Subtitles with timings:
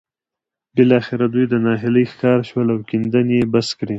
[0.75, 3.89] بالاخره دوی د ناهيلۍ ښکار شول او کيندنې يې بس کړې.